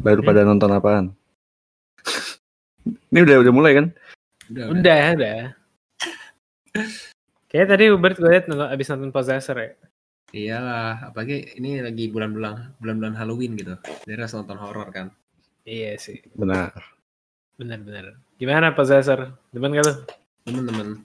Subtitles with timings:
[0.00, 1.06] Baru pada nonton apaan?
[3.12, 3.86] Ini udah udah mulai kan?
[4.48, 4.80] Udah, udah.
[4.80, 5.38] Udah, udah.
[7.50, 9.70] Kayak tadi Hubert gue liat nonton, abis nonton Possessor ya.
[10.30, 13.74] Iyalah, apalagi ini lagi bulan-bulan bulan-bulan Halloween gitu.
[14.06, 15.10] Jadi harus nonton horor kan.
[15.66, 16.72] Iya sih, Benar.
[17.60, 18.16] bener-bener.
[18.40, 19.36] Gimana Possessor?
[19.52, 19.94] Demen gak lu?
[20.48, 21.04] Temen-temen.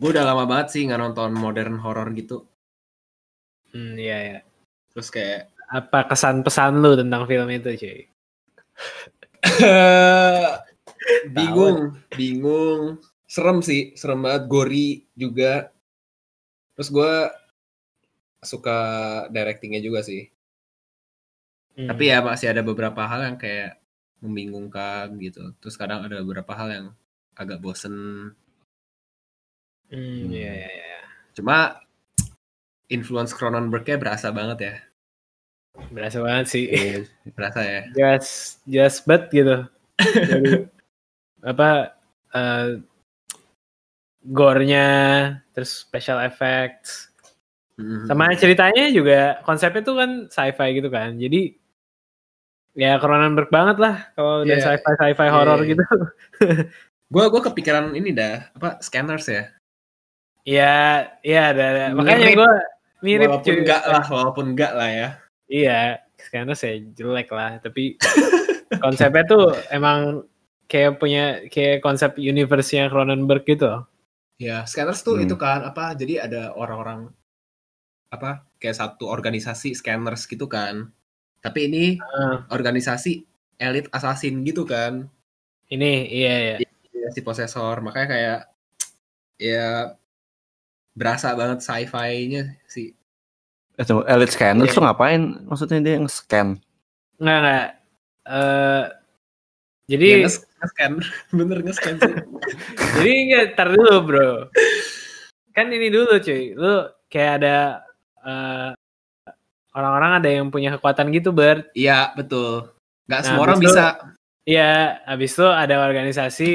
[0.00, 2.42] Gue udah lama banget sih nggak nonton modern horor gitu.
[3.70, 4.38] Hmm, iya ya.
[4.90, 8.00] Terus kayak Apa kesan pesan lu tentang film itu cuy?
[11.36, 13.00] bingung, bingung.
[13.24, 14.42] Serem sih, serem banget.
[14.48, 15.72] Gori juga.
[16.74, 17.14] Terus gue
[18.44, 18.78] suka
[19.32, 20.28] directingnya juga sih.
[21.74, 21.90] Hmm.
[21.90, 23.82] Tapi ya masih ada beberapa hal yang kayak
[24.22, 25.52] membingungkan gitu.
[25.58, 26.86] Terus kadang ada beberapa hal yang
[27.34, 28.30] agak bosen.
[29.90, 31.00] Hmm, iya iya iya.
[31.34, 31.82] Cuma
[32.88, 34.76] influence Cronenberg-nya berasa banget ya.
[35.74, 36.64] Berasa banget sih.
[36.70, 37.04] Iya.
[37.34, 37.80] Berasa ya.
[37.98, 39.66] Just just bet gitu.
[39.98, 40.66] Dari
[41.50, 41.94] apa
[42.34, 42.78] eh
[44.24, 44.88] gore-nya,
[45.52, 47.12] terus special effects,
[47.74, 48.06] Mhm.
[48.06, 51.18] sama ceritanya juga konsepnya tuh kan sci-fi gitu kan.
[51.18, 51.58] Jadi
[52.78, 54.62] ya Cronenberg banget lah kalau udah Iya.
[54.78, 55.68] sci-fi sci-fi Iya, horor iya.
[55.74, 55.82] gitu.
[57.14, 59.50] Gue gua kepikiran ini dah apa scanners ya.
[60.46, 60.74] Iya,
[61.26, 61.66] iya ada.
[61.94, 62.52] Makanya gue
[63.02, 63.58] mirip walaupun cuy.
[63.62, 65.08] enggak lah, walaupun enggak lah ya.
[65.48, 66.00] Iya,
[66.32, 68.00] karena saya jelek lah, tapi
[68.84, 70.24] konsepnya tuh emang
[70.66, 73.84] kayak punya kayak konsep universe-nya Cronenberg gitu.
[74.40, 75.24] Ya, scanners tuh Hmm.
[75.28, 75.94] itu kan apa?
[75.94, 77.12] Jadi ada orang-orang
[78.10, 78.46] apa?
[78.58, 80.90] Kayak satu organisasi scanners gitu kan.
[81.44, 83.22] Tapi ini Ah, organisasi
[83.60, 85.06] elit assassin gitu kan.
[85.68, 86.56] ini iya ya.
[86.92, 87.84] Ya, si posesor.
[87.84, 88.38] Makanya kayak
[89.36, 89.68] ya
[90.94, 92.94] berasa banget sci-fi-nya sih.
[93.74, 94.72] Eh, tunggu, Elite Scanner Iya.
[94.72, 95.22] tuh ngapain?
[95.44, 96.48] Maksudnya dia nge-scan.
[97.18, 97.66] Enggak enggak.
[98.24, 98.84] Eh
[99.84, 100.92] jadi Ya, nge- nge-scan.
[101.38, 102.14] Bener nge-scan sih.
[102.98, 104.30] jadi enggak tar dulu, Bro.
[105.50, 106.54] Kan ini dulu cuy.
[106.54, 106.74] Lu
[107.10, 107.56] kayak ada
[108.22, 108.70] eh,
[109.74, 111.66] orang-orang ada yang punya kekuatan gitu, Bert.
[111.74, 112.70] Iya, betul.
[113.10, 113.84] Nggak Nah, semua orang itu- bisa.
[114.44, 116.50] Iya, habis itu ada organisasi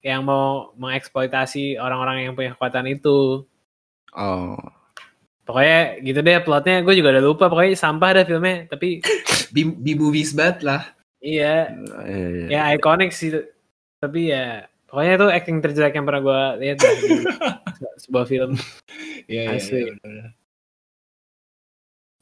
[0.00, 3.42] yang mau mengeksploitasi orang-orang yang punya kekuatan itu.
[4.14, 4.54] Oh.
[5.46, 7.44] Pokoknya gitu deh plotnya, gue juga udah lupa.
[7.46, 8.98] Pokoknya sampah ada filmnya, tapi
[9.54, 10.82] Bi- Bi-movies banget lah.
[11.22, 11.70] iya,
[12.02, 12.46] Iya, iya.
[12.50, 13.30] ya ikonik sih.
[14.02, 16.88] Tapi ya, pokoknya itu acting terjelek yang pernah gue lihat di
[18.04, 18.58] sebuah film.
[19.30, 19.80] Iya, iya, Asli.
[19.86, 20.26] iya.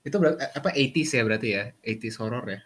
[0.05, 1.65] Itu berarti apa 80s ya berarti ya?
[1.81, 2.61] 80s horror ya.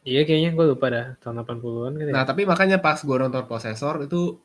[0.00, 2.12] Iya kayaknya gue lupa dah, tahun 80-an kan ya.
[2.16, 4.42] Nah, tapi makanya pas gue nonton Possessor itu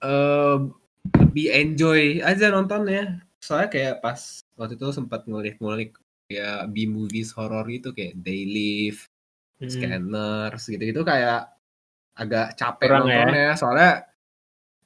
[0.00, 0.56] eh
[1.12, 3.20] lebih enjoy aja nontonnya.
[3.38, 9.06] Soalnya kayak pas waktu itu sempat ngulik-ngulik ya B-movies horror gitu kayak They Live,
[9.54, 9.70] Hmm.
[9.70, 11.46] Scanners gitu-gitu kayak
[12.14, 13.22] agak capek Kurang ya?
[13.22, 13.92] nontonnya soalnya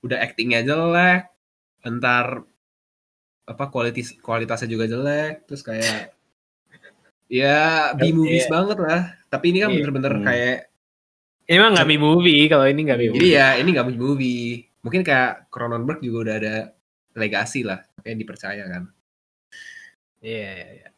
[0.05, 1.25] udah actingnya jelek,
[1.83, 2.45] entar
[3.45, 6.13] apa kualitas kualitasnya juga jelek, terus kayak
[7.33, 7.93] ya
[8.45, 8.53] Iya.
[8.53, 9.03] banget lah.
[9.29, 9.77] Tapi ini kan Iya.
[9.81, 10.27] bener-bener Hmm.
[10.27, 10.59] kayak
[11.59, 13.33] mah nggak movie kalau ini nggak Jadi movie.
[13.33, 14.68] ya ini nggak movie.
[14.83, 16.55] Mungkin kayak Cronenberg juga udah ada
[17.19, 18.85] legasi lah, kayak dipercaya kan.
[20.23, 20.89] Iya, iya, iya.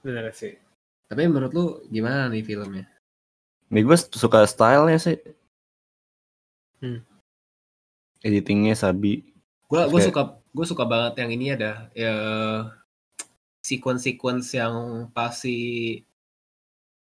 [0.00, 0.56] Bener sih.
[1.08, 2.88] Tapi menurut lu gimana nih filmnya?
[3.68, 5.18] Nih gue suka stylenya sih.
[6.80, 7.04] Hmm.
[8.24, 9.34] Editingnya sabi.
[9.68, 12.14] Gue gue suka gue suka banget yang ini ada ya
[13.60, 16.00] sequence-sequence yang pas si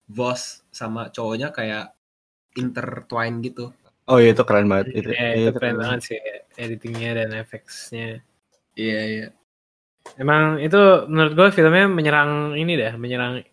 [0.09, 1.93] Vos sama cowoknya kayak
[2.57, 3.71] intertwine gitu.
[4.09, 4.89] Oh iya itu keren banget.
[4.89, 6.17] Itu, Iya, iya, itu keren banget sih
[6.57, 8.25] editingnya dan efeknya.
[8.73, 9.27] Iya iya.
[10.17, 13.45] Emang itu menurut gue filmnya menyerang ini dah, menyerang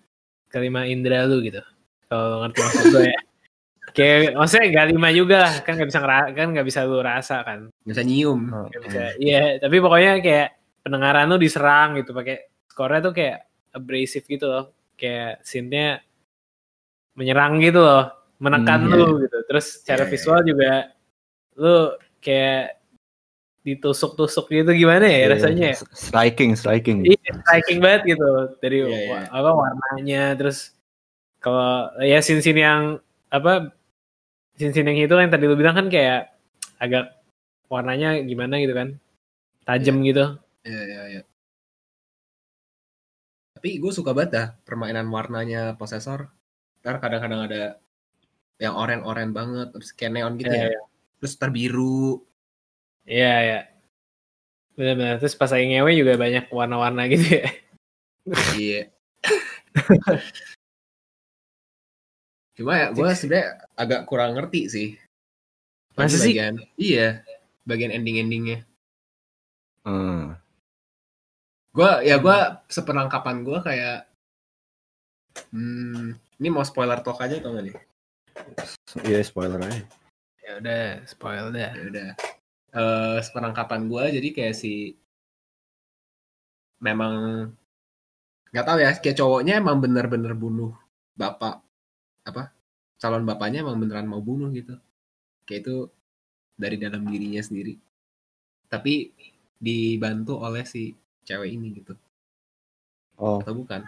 [0.48, 1.60] kelima indera lu gitu.
[2.08, 3.20] Kalau lo ngerti maksud gue ya.
[3.96, 7.36] Kayak maksudnya gak lima juga lah, kan gak bisa ngera- kan gak bisa lu rasa
[7.44, 7.68] kan.
[7.84, 8.40] Bisa nyium.
[8.52, 9.02] Oh, Gak bisa.
[9.20, 10.48] Iya, tapi pokoknya kayak
[10.84, 13.44] pendengaran lu diserang gitu pakai skornya tuh kayak
[13.76, 14.72] abrasive gitu loh.
[14.96, 16.00] Kayak scene-nya
[17.16, 19.38] menyerang gitu loh, menekan Hmm, lu gitu.
[19.48, 20.72] Terus secara Iya, iya, visual juga
[21.56, 21.76] lu
[22.20, 22.76] kayak
[23.66, 25.28] ditusuk-tusuk gitu gimana ya iya.
[25.34, 25.76] rasanya ya?
[25.90, 27.02] Striking, striking.
[27.02, 28.28] Iya, striking banget gitu
[28.62, 29.10] dari iya.
[29.10, 30.76] wa- apa warnanya terus
[31.42, 32.82] kalau ya scene-scene yang
[33.26, 33.74] apa
[34.54, 36.30] scene-scene yang itu yang tadi lu bilang kan kayak
[36.78, 37.10] agak
[37.66, 38.88] warnanya gimana gitu kan
[39.66, 41.22] tajam gitu Iya iya iya.
[43.56, 46.28] Tapi gue suka banget dah permainan warnanya Possessor.
[46.82, 47.62] Ntar kadang-kadang ada
[48.56, 50.80] yang oranye-oranye banget, terus kayak neon gitu Iya, ya.
[51.20, 52.24] Terus terbiru.
[53.06, 53.60] iya iya
[54.76, 57.48] benar-benar terus pas lagi ngewe juga banyak warna-warna gitu ya
[58.58, 58.82] Iya.
[62.56, 64.88] Cuma ya gue sebenarnya agak kurang ngerti sih.
[65.94, 66.32] Masa Lagi sih?
[66.34, 67.08] bagian, Iya,
[67.62, 68.64] bagian ending-endingnya.
[69.86, 70.34] Hmm.
[71.70, 73.98] Gue ya gue sepenangkapan gue kayak,
[75.52, 77.76] hmm, ini mau spoiler talk aja atau nggak nih?
[79.02, 79.82] Iya spoiler aja.
[80.46, 81.70] Ya udah, spoil dah.
[81.74, 82.08] Ya udah.
[82.76, 84.94] Eh sepenangkapan gue jadi kayak si
[86.80, 87.48] memang
[88.52, 90.72] nggak tahu ya kayak cowoknya emang bener-bener bunuh
[91.16, 91.60] bapak
[92.24, 92.52] apa
[93.00, 94.76] calon bapaknya emang beneran mau bunuh gitu
[95.48, 95.76] kayak itu
[96.56, 97.76] dari dalam dirinya sendiri
[98.68, 99.12] tapi
[99.56, 100.92] dibantu oleh si
[101.24, 101.96] cewek ini gitu
[103.16, 103.80] Oh, atau bukan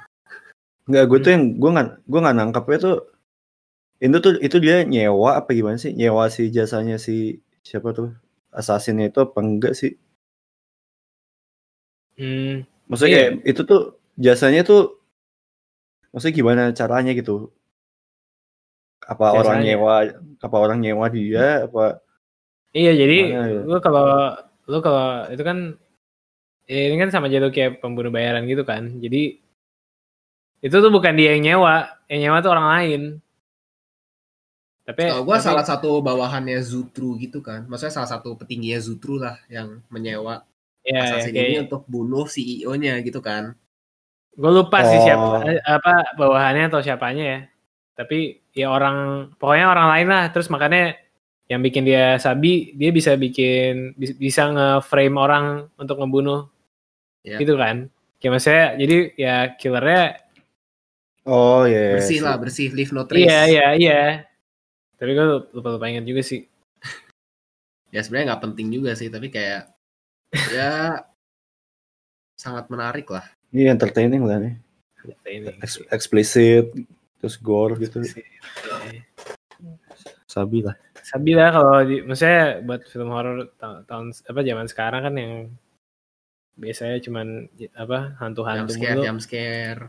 [0.88, 2.96] enggak gue tuh yang gue nggak gue nggak nangkapnya tuh
[4.04, 5.92] itu tuh itu dia nyewa apa gimana sih?
[6.00, 7.14] Nyewa si jasanya si
[7.68, 8.08] siapa tuh?
[8.58, 9.92] Assassinnya itu apa enggak sih?
[12.18, 13.16] Hmm, Maksudnya Iya.
[13.16, 13.80] kayak itu tuh
[14.18, 14.80] jasanya tuh
[16.12, 17.34] maksudnya gimana caranya gitu?
[19.12, 19.64] Apa orang Jasanya.
[19.64, 19.94] nyewa
[20.44, 21.84] apa orang nyewa dia apa
[22.78, 23.68] iya jadi ya?
[23.68, 24.04] lu kalau
[24.70, 25.58] lu kalau itu kan
[26.70, 28.82] ya ini kan sama jatuh kayak pembunuh bayaran gitu kan.
[29.02, 29.40] Jadi
[30.66, 31.74] itu tuh bukan dia yang nyewa,
[32.10, 33.00] yang nyewa tuh orang lain.
[34.88, 39.20] Tapi Tau gue tapi- salah satu bawahannya Zutru gitu kan maksudnya salah satu petingginya Zutru
[39.20, 40.48] lah yang menyewa
[40.80, 43.52] ya, ya, assassin kayak- ini untuk bunuh CEO-nya gitu kan
[44.32, 45.04] Gue lupa sih Oh.
[45.04, 47.40] siapa eh, apa bawahannya atau siapanya ya.
[47.98, 50.24] Tapi ya orang pokoknya orang lain lah.
[50.30, 50.94] Terus makanya
[51.50, 56.46] yang bikin dia sabi, dia bisa bikin bis- bisa nge-frame orang untuk ngebunuh.
[57.26, 57.34] Ya.
[57.36, 57.90] Gitu kan.
[58.22, 60.02] Kayak maksudnya jadi ya killernya
[61.26, 61.98] Oh iya.
[61.98, 62.24] bersih sih.
[62.24, 64.02] lah bersih leave no trace iya iya iya.
[64.98, 66.42] Tapi gue lupa lupa ingat juga sih.
[67.94, 69.70] ya sebenarnya nggak penting juga sih tapi kayak
[70.56, 71.00] ya
[72.36, 74.54] sangat menarik lah Ini entertaining lah nih.
[75.64, 76.68] Ex- Explicit
[77.18, 78.04] terus gore gitu.
[80.28, 80.76] Sabi lah.
[81.00, 85.32] Sabi lah kalau di, maksudnya buat film horor ta- tahun apa zaman sekarang kan yang
[86.58, 89.06] biasanya cuman apa jump hantu-hantu scare mulu.
[89.06, 89.82] jump scare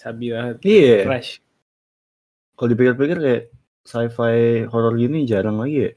[0.00, 0.56] Sabi lah.
[0.64, 1.04] Iya.
[1.04, 1.44] Fresh.
[2.60, 3.44] Kalau dipikir-pikir kayak
[3.88, 5.92] sci-fi horror gini jarang lagi ya.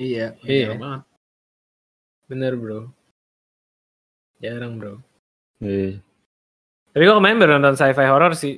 [0.00, 0.72] iya Iya.
[0.72, 1.02] jarang banget
[2.26, 2.80] Bener bro.
[4.42, 4.98] Jarang bro.
[5.62, 6.00] Iya.
[6.90, 8.56] Tapi gue kemarin baru nonton sci-fi horror sih.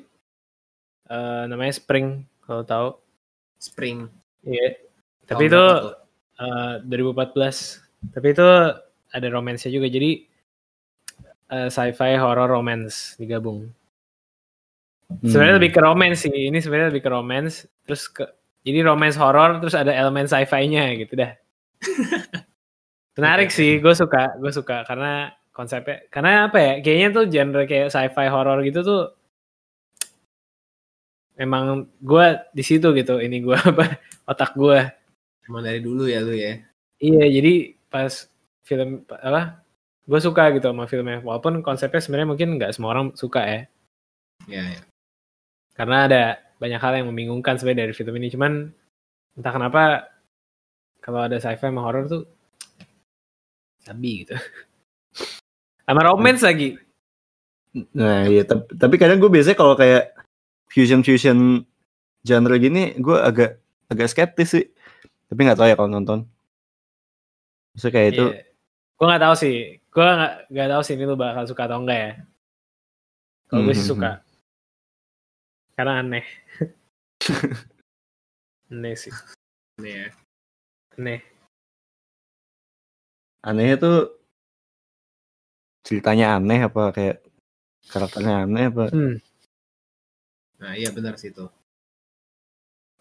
[1.11, 2.88] Eh namanya Spring kalau tahu.
[3.58, 4.06] spring
[4.46, 4.79] Iya.
[5.26, 7.26] Tapi Tahun itu berapa tuh?
[7.35, 8.14] eh 2014.
[8.14, 8.49] Tapi itu
[9.11, 9.90] ada romance-nya juga.
[9.90, 10.11] Jadi
[11.50, 13.69] eh, sci-fi horror romance digabung.
[15.09, 15.61] Sebenarnya Hmm.
[15.65, 16.35] lebih ke romance sih.
[16.53, 17.65] Ini sebenarnya lebih ke romance.
[17.89, 18.25] Terus ke
[18.63, 21.33] jadi romance horror terus ada elemen sci-fi-nya gitu dah.
[23.19, 26.73] Menarik sih, gue suka, gue suka karena konsepnya, karena apa ya?
[26.85, 29.03] Kayaknya tuh genre kayak sci-fi horror gitu tuh
[31.35, 33.19] memang gue di situ gitu.
[33.19, 34.81] Ini gue apa otak gue.
[35.49, 36.61] emang dari dulu ya lu ya
[37.01, 38.29] Iya, jadi pas
[38.69, 39.65] film apa?
[40.05, 41.25] Gue suka gitu sama filmnya.
[41.25, 43.61] Walaupun konsepnya sebenarnya mungkin nggak semua orang suka ya.
[44.47, 44.81] ya, ya.
[45.79, 46.23] Karena ada
[46.59, 48.29] banyak hal yang membingungkan sebenarnya dari film ini.
[48.35, 48.53] Cuman
[49.39, 50.11] entah kenapa
[50.99, 52.23] kalau ada sci-fi sama horror tuh
[53.79, 54.35] sabi gitu.
[55.89, 56.77] Sama romance lagi.
[57.97, 60.12] Nah iya, tapi, tapi kadang gue biasanya kalau kayak
[60.69, 61.64] fusion fusion
[62.21, 63.57] genre gini, gue agak
[63.88, 64.69] agak skeptis sih.
[65.33, 66.29] Tapi nggak tahu ya kalau nonton.
[67.73, 68.25] Maksudnya kayak itu,
[69.00, 69.57] gue nggak tahu sih.
[69.88, 72.12] Gue nggak nggak tahu sih ini lu bakal suka atau enggak ya.
[73.49, 73.93] Kalau gue sih Mhm.
[73.97, 74.11] suka
[75.78, 76.26] karena aneh.
[78.75, 79.14] Aneh sih.
[79.78, 80.06] Ini ya.
[80.99, 81.23] aneh.
[83.47, 83.97] Anehnya tuh
[85.87, 87.23] ceritanya aneh apa kayak
[87.87, 88.85] karakternya aneh apa?
[88.90, 89.14] hmm,
[90.58, 91.47] nah iya benar sih itu.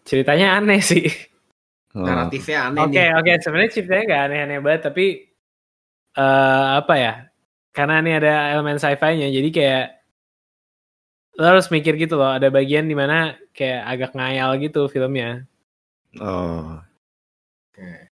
[0.06, 1.10] Ceritanya aneh sih.
[1.98, 2.06] Oh.
[2.06, 3.10] naratifnya aneh Oke nih.
[3.18, 3.32] oke.
[3.42, 5.06] Sebenarnya ceritanya nggak aneh-aneh banget tapi
[6.14, 7.12] eh apa ya?
[7.74, 9.97] Karena ini ada elemen sci-fi-nya jadi kayak
[11.38, 15.46] lo harus mikir gitu loh ada bagian di mana kayak agak ngayal gitu filmnya.
[16.18, 16.82] Oh.
[17.70, 18.10] Oke.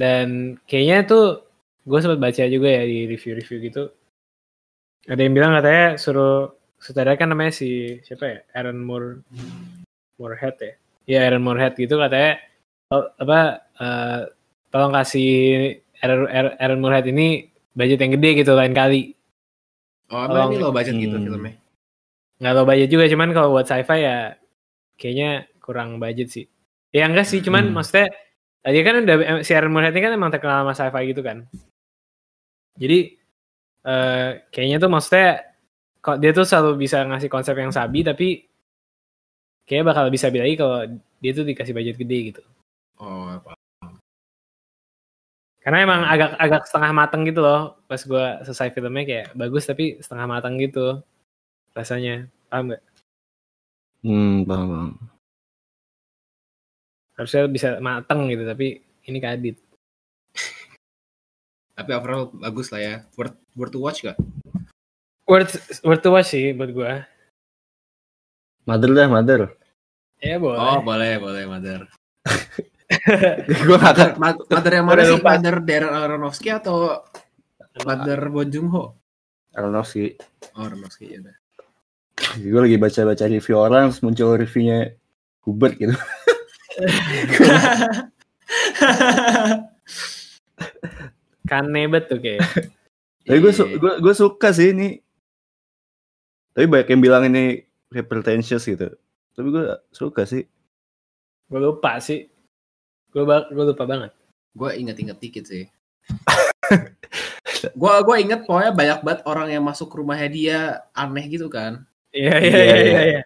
[0.00, 1.44] dan kayaknya tuh
[1.84, 3.84] gue sempat baca juga ya di review-review gitu.
[5.08, 8.38] Ada yang bilang katanya suruh sutradara kan namanya si siapa ya?
[8.56, 9.20] Aaron Moore
[10.16, 10.72] Moorhead ya?
[11.04, 12.40] Ya Aaron Moorhead gitu katanya
[12.92, 13.40] oh, apa
[13.76, 14.20] eh,
[14.72, 15.32] tolong kasih
[16.00, 19.12] Aaron, Aaron- Aaron Moorhead ini budget yang gede gitu lain kali
[20.10, 21.24] oh emang ini lo budget gitu Hmm.
[21.26, 21.54] filmnya
[22.40, 24.18] nggak tahu budget juga cuman kalau buat sci-fi ya
[24.96, 25.30] kayaknya
[25.62, 26.44] kurang budget sih
[26.90, 27.74] ya enggak sih cuman Hmm.
[27.78, 28.10] maksudnya
[28.60, 31.46] tadi kan udah si Aaron Moorhead ini kan emang terkenal sama sci-fi gitu kan
[32.80, 32.98] jadi
[33.80, 35.28] eh kayaknya tuh maksudnya
[36.00, 38.48] kok dia tuh selalu bisa ngasih konsep yang sabi tapi
[39.68, 40.84] kayaknya bakal bisa lagi kalau
[41.20, 42.42] dia tuh dikasih budget gede gitu.
[42.96, 43.52] Oh, apa?
[45.70, 50.02] Karena emang agak agak setengah matang gitu loh pas gua selesai filmnya kayak bagus tapi
[50.02, 50.98] setengah matang gitu
[51.78, 52.82] rasanya paham nggak?
[54.02, 54.90] Hmm, paham, paham.
[57.14, 59.62] Harusnya bisa mateng gitu tapi ini kadit.
[61.78, 62.94] Tapi overall bagus lah ya.
[63.14, 64.18] Worth, worth to watch gak?
[65.30, 65.54] Worth
[65.86, 67.06] worth to watch sih buat gua.
[68.66, 69.54] Mother dah, mother.
[70.18, 70.58] Ya boleh.
[70.58, 71.86] Oh, boleh, boleh, Mother.
[73.46, 75.22] gue gak Mother yang mana sih?
[75.22, 76.98] Mother Darren Aronofsky atau
[77.86, 78.84] Mother Bon Joon Ho?
[79.54, 80.18] Aronofsky.
[80.58, 81.36] Oh, Aronofsky ya udah.
[82.36, 84.94] Gue lagi baca-baca review orang, muncul reviewnya
[85.46, 85.94] Hubert gitu.
[91.48, 92.42] Kan nebet tuh kayak.
[93.26, 93.76] Tapi gue Iya.
[93.78, 94.98] gue gue suka sih ini.
[96.50, 98.90] Tapi banyak yang bilang ini kayak pretentious gitu.
[99.34, 100.44] Tapi gue suka sih.
[101.50, 102.30] gue lupa sih.
[103.10, 104.12] Gue gue lupa banget.
[104.54, 105.66] Gue inget-inget dikit sih.
[107.80, 110.58] gue gue inget pokoknya banyak banget orang yang masuk rumahnya dia
[110.94, 111.84] aneh gitu kan.
[112.10, 113.00] Iya iya Iya, iya iya.
[113.06, 113.22] iya.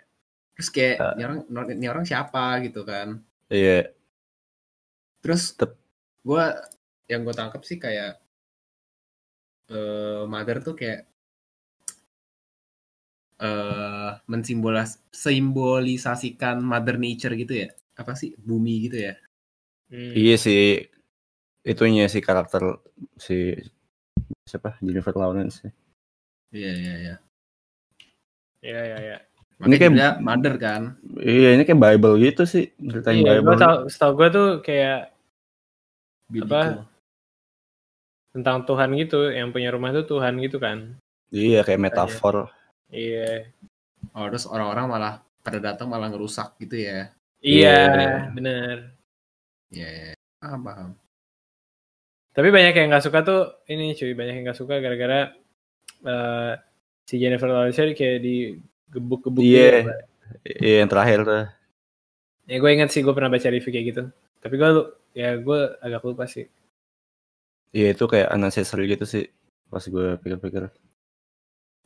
[0.54, 1.12] Terus kayak Uh.
[1.16, 1.38] ini orang
[1.74, 3.20] ini orang siapa gitu kan.
[3.48, 3.92] Iya.
[5.24, 5.80] Terus Tep-
[6.24, 6.44] gue
[7.08, 8.16] yang gue tangkap sih kayak
[9.64, 11.08] eh mother tuh kayak
[13.40, 19.14] eh mensimbolas simbolisasikan mother nature gitu ya apa sih bumi gitu ya
[19.92, 20.12] Hmm.
[20.12, 20.62] Iya sih.
[21.62, 22.80] Itunya si karakter
[23.16, 23.56] si
[24.44, 25.60] siapa Jennifer Lawrence.
[25.60, 25.72] sih.
[26.54, 27.14] iya iya iya
[28.62, 29.16] Iya iya iya.
[29.58, 30.82] makanya kayak- dia mother kan
[31.18, 33.44] Iya ini kayak Bible gitu sih ceritain Iya, Bible.
[33.44, 35.10] gue tau, setahu gue tuh kayak
[36.26, 36.86] biblical.
[38.30, 40.94] tentang Tuhan gitu, yang punya rumah tuh Tuhan gitu kan.
[41.30, 42.50] Iya kayak metafor.
[42.88, 43.50] Iya.
[44.12, 47.10] oh terus orang-orang malah pada datang malah ngerusak gitu ya
[47.40, 48.14] Iya, Iya.
[48.30, 48.93] bener.
[49.74, 50.06] Iya iya
[50.38, 50.90] paham paham
[52.34, 53.40] Tapi banyak yang nggak suka tuh
[53.70, 55.30] ini cuy, banyak yang nggak suka gara-gara
[56.02, 56.52] eh,
[57.06, 59.70] si Jennifer Lawrence kayak digebuk-gebuk Iya.
[59.70, 59.90] gitu.
[60.58, 61.44] Iya yang terakhir tuh.
[62.50, 64.02] Ya gue ingat sih gue pernah baca review kayak gitu.
[64.42, 64.70] Tapi gue
[65.14, 66.50] ya gue agak lupa sih.
[67.70, 69.24] Iya itu kayak unnecessary gitu sih.
[69.70, 70.74] Pas gue pikir-pikir.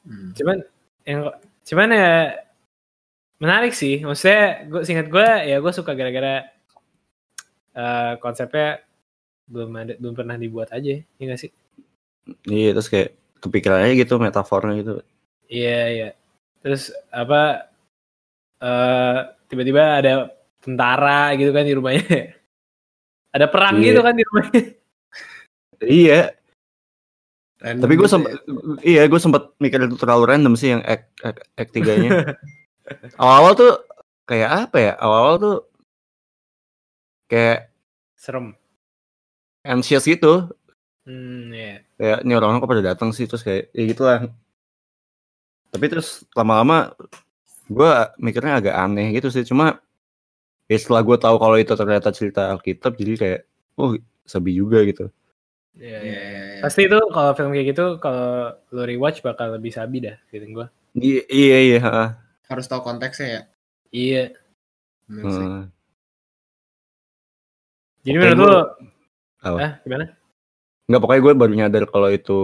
[0.08, 0.32] Hmm.
[0.32, 0.56] Cuman
[1.04, 1.20] yang
[1.68, 2.12] cuman ya
[3.36, 4.00] menarik sih.
[4.00, 6.56] Maksudnya gue singkat gue ya gue suka gara-gara
[7.78, 8.82] eh, konsepnya
[9.48, 11.50] belum ada belum pernah dibuat aja, ya nggak sih?
[12.44, 14.92] Iya terus kayak kepikirannya gitu metafornya gitu.
[15.48, 16.08] Iya iya.
[16.60, 17.70] Terus apa
[18.58, 19.16] eh
[19.48, 20.12] tiba-tiba ada
[20.60, 22.34] tentara gitu kan di rumahnya.
[23.36, 23.86] ada perang Iya.
[23.94, 24.62] gitu kan di rumahnya.
[25.78, 26.34] Iya.
[27.62, 28.38] Random Tapi gue gitu sempet, ya.
[28.82, 32.34] iya gue sempet mikir itu terlalu random sih yang act, act, act tiganya.
[33.22, 33.72] Awal-awal tuh
[34.26, 34.92] kayak apa ya?
[34.98, 35.56] Awal-awal tuh
[37.30, 37.67] kayak
[38.18, 38.58] Serem.
[39.62, 40.50] anxious gitu.
[41.06, 41.80] Hmm, ya.
[41.96, 44.18] Kayak ini orang-orang kok pada datang sih terus kayak ya gitulah.
[45.70, 46.92] Tapi terus lama-lama
[47.68, 49.44] gue mikirnya agak aneh gitu sih.
[49.46, 49.78] Cuma
[50.66, 53.40] ya setelah gue tahu kalau itu ternyata cerita Alkitab jadi kayak
[53.76, 53.96] oh
[54.26, 55.08] sabi juga gitu.
[55.78, 56.18] Iya, Iya, iya.
[56.58, 56.60] iya.
[56.64, 60.66] Pasti itu kalau film kayak gitu kalau lo rewatch bakal lebih sabi dah feeling gua.
[60.96, 61.78] Iya iya iya.
[61.84, 62.04] ha.
[62.48, 63.42] harus tahu konteksnya ya
[63.92, 64.24] Iya.
[65.08, 65.68] Hmm.
[68.04, 68.54] Jadi menurut lo
[69.38, 69.58] Apa?
[69.62, 70.04] ah gimana?
[70.88, 72.38] Enggak pokoknya gue baru nyadar kalau itu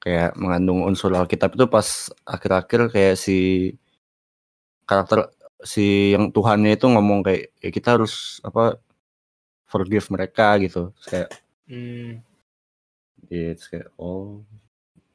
[0.00, 1.86] kayak mengandung unsur Alkitab itu pas
[2.24, 3.72] akhir-akhir kayak si
[4.84, 5.32] karakter
[5.64, 8.76] si yang Tuhannya itu ngomong kayak ya kita harus apa
[9.64, 11.30] forgive mereka gitu Terus kayak
[11.64, 12.20] Hmm.
[13.32, 14.44] ya terus kayak oh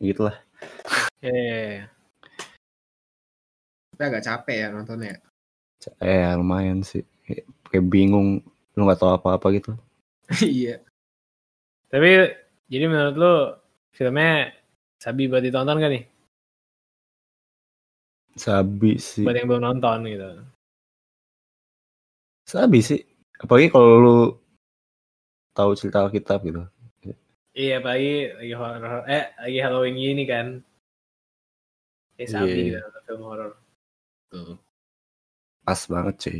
[0.01, 0.33] gitulah
[1.21, 1.85] Ya, ya, ya.
[3.93, 5.21] tapi agak capek ya nontonnya
[6.01, 7.05] eh lumayan sih
[7.69, 8.41] kayak bingung
[8.79, 9.71] lu nggak tahu apa-apa gitu
[10.47, 10.79] iya
[11.91, 12.07] Tapi
[12.71, 13.33] jadi menurut lo
[13.91, 14.53] filmnya
[14.95, 16.05] sabi buat ditonton gak nih?
[18.39, 20.29] sabi sih Buat yang belum nonton gitu.
[22.47, 23.01] sabi sih
[23.35, 24.17] apalagi kalau lu
[25.51, 26.63] tahu cerita Alkitab gitu
[27.49, 30.47] Iya, apalagi lagi horror eh lagi Halloween gini kan.
[32.15, 32.79] Kayak sabi Iya.
[32.79, 33.51] gitu film horor.
[34.29, 34.55] tuh
[35.65, 36.39] pas banget cuy